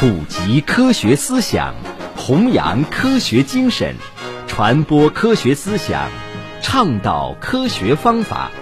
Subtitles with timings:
[0.00, 1.74] 普及科学思想，
[2.14, 3.96] 弘扬科学精神，
[4.46, 6.08] 传播科学思想，
[6.62, 8.52] 倡导科学方法。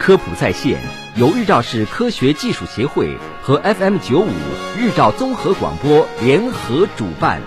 [0.00, 0.80] 科普在线
[1.14, 4.32] 由日照市科学技术协会和 FM 九五
[4.76, 7.40] 日照综合广播联合主办。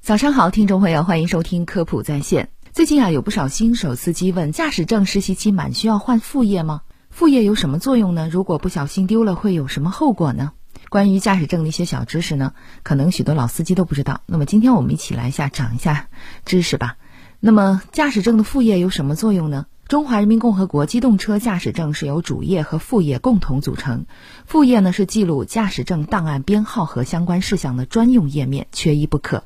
[0.00, 2.50] 早上好，听众朋友，欢迎收听科普在线。
[2.72, 6.82] 最近啊，有不少新手司机问：驾驶证实习期满需要换副业吗？
[7.16, 8.28] 副业有什么作用呢？
[8.30, 10.52] 如果不小心丢了，会有什么后果呢？
[10.90, 12.52] 关于驾驶证的一些小知识呢，
[12.82, 14.20] 可能许多老司机都不知道。
[14.26, 16.08] 那么今天我们一起来一下长一下
[16.44, 16.98] 知识吧。
[17.40, 19.64] 那么驾驶证的副业有什么作用呢？
[19.88, 24.04] 中华人民共和国机动车驾驶证是由主业和副业共同组成，
[24.44, 29.42] 副业呢是记录驾驶证档案编号和相关事项的专用页面，缺一不可。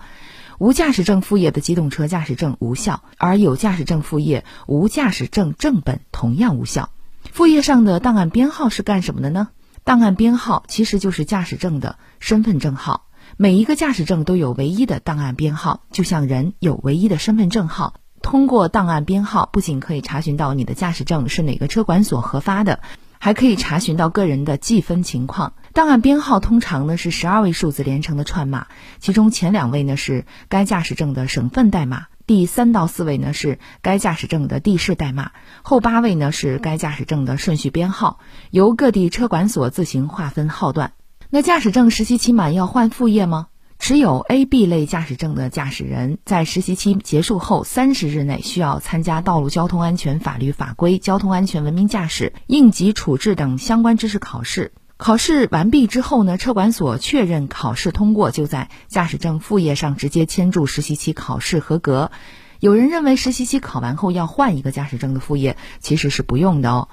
[0.58, 6.90] 无驾驶证副业的机动车驾驶证无效，而有驾驶证副业无驾驶证正本同样无效。
[7.32, 9.48] 副业上的档案编号是干什么的呢？
[9.84, 13.06] 档案编号其实就是驾驶证的身份证号。
[13.36, 17.94] 每一个驾驶证都有唯一的档案编号，就像人有唯一的身份证号。
[18.20, 22.80] 通过档案编号，不仅可以查询到你的驾驶证是哪个车管所核发的，
[23.18, 25.54] 还可以查询到个人的记分情况。
[25.72, 28.66] 档案编号通常呢是十二位数字连成的串码，
[28.98, 32.06] 其中前两位呢是该驾驶证的省份代码。
[32.30, 38.20] 第三到四位呢是该驾驶证的地市代码，后八位呢是该驾驶证的顺序编号，
[38.52, 40.92] 由各地车管所自行划分号段。
[41.28, 43.48] 那驾驶证实习期满要换副业吗？
[43.80, 54.70] 持有 A、B 类驾驶证的驾驶人在实习期结束后三十日内需要参加道路交通安全法律法规、交通安全文明驾驶、应急处置等相关知识考试。
[55.00, 62.10] 考试完毕之后呢，车管所确认考试通过，就在驾驶证副页上直接签注实习期考试合格。
[62.58, 66.88] 有人认为实习期考完后要换一个驾驶证的副业，其实是不用的哦。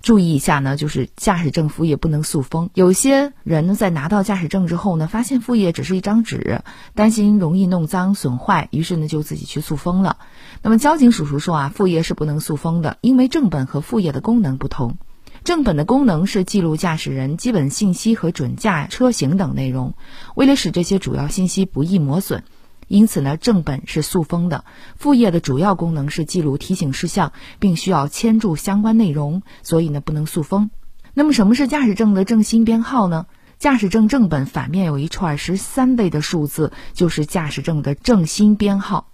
[0.00, 2.70] 注意一下呢，就是驾驶证副业不能塑封。
[2.72, 6.62] 有些人呢在拿到驾驶证之后呢，发现副业只是一张纸，
[6.94, 10.16] 担心容易弄脏损坏，于是呢就自己去塑封了。
[10.62, 14.96] 那么交警叔叔说啊，副业是不能塑封的，因为正本和副业的功能不同。
[15.44, 19.94] 正本的功能是记录驾驶人基本信息和准驾车型等内容，
[20.36, 22.44] 为了使这些主要信息不易磨损，
[22.86, 24.64] 因此呢，正本是塑封的。
[24.96, 30.70] 副页的主要功能是记录提醒事项，并需要签注相关内容，所以呢不能塑封。
[31.12, 33.26] 那么什么是驾驶证的正新编号呢？
[33.58, 39.11] 驾驶证正本反面有一串十三位的数字，就是驾驶证的正新编号。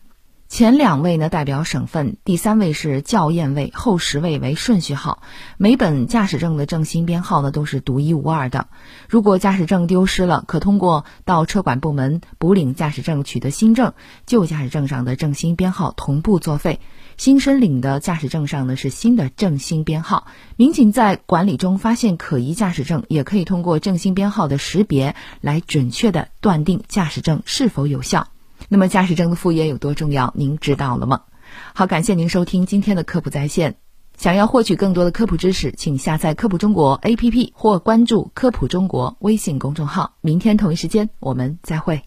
[0.49, 5.23] 前两位呢代表省份，第三位是校验位，后十位为顺序号。
[5.59, 8.67] 每本驾驶证的正新编号呢都是独一无二的。
[9.11, 13.93] 如果驾驶证丢失了，可通过到车管部门补领驾驶证取得新证，
[14.27, 16.81] 旧驾驶证上的正新编号同步作废。
[17.19, 20.27] 新申领的驾驶证上呢是新的正新编号。
[20.57, 28.29] 民警在管理中发现可疑驾驶证，也可以通过正新编号的识别来准确的断定驾驶证是否有效。
[28.69, 30.31] 那么驾驶证的副业有多重要？
[30.37, 31.21] 您知道了吗？
[31.75, 33.75] 好，感谢您收听今天的科普在线。
[34.19, 40.13] 想要获取更多的科普知识，请下载科普中国 APP 或关注科普中国微信公众号。
[40.21, 42.03] 明天同一时间，我们再会。